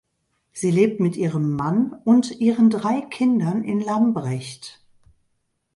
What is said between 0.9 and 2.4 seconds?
mit ihrem Mann und